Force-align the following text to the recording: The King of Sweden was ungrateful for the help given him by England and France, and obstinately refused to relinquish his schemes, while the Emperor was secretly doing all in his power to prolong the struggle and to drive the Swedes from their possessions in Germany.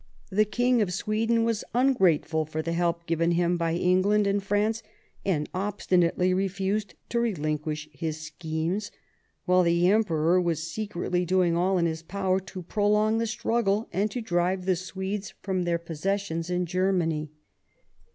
The 0.31 0.45
King 0.45 0.81
of 0.81 0.91
Sweden 0.91 1.43
was 1.43 1.63
ungrateful 1.75 2.43
for 2.43 2.63
the 2.63 2.71
help 2.73 3.05
given 3.05 3.33
him 3.33 3.55
by 3.55 3.75
England 3.75 4.25
and 4.25 4.41
France, 4.41 4.81
and 5.23 5.47
obstinately 5.53 6.33
refused 6.33 6.95
to 7.09 7.19
relinquish 7.19 7.87
his 7.93 8.19
schemes, 8.19 8.89
while 9.45 9.61
the 9.61 9.87
Emperor 9.89 10.41
was 10.41 10.63
secretly 10.71 11.23
doing 11.23 11.55
all 11.55 11.77
in 11.77 11.85
his 11.85 12.01
power 12.01 12.39
to 12.39 12.63
prolong 12.63 13.19
the 13.19 13.27
struggle 13.27 13.87
and 13.93 14.09
to 14.09 14.21
drive 14.21 14.65
the 14.65 14.75
Swedes 14.75 15.35
from 15.43 15.65
their 15.65 15.77
possessions 15.77 16.49
in 16.49 16.65
Germany. 16.65 17.29